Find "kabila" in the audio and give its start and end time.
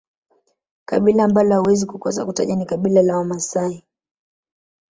0.85-1.23, 2.65-3.01